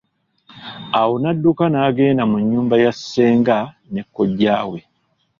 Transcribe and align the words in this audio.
Awo 0.99 1.13
nadduka 1.21 1.63
n'agenda 1.69 2.23
mu 2.31 2.37
nyumba 2.49 2.75
ya 2.83 2.91
Senga 3.11 3.57
ne 3.91 4.01
Kojja 4.13 4.55
we. 4.69 4.79